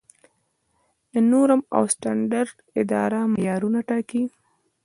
د 1.11 1.13
نورم 1.31 1.61
او 1.75 1.83
سټنډرډ 1.93 2.55
اداره 2.81 3.19
معیارونه 3.33 3.79
ټاکي 3.89 4.23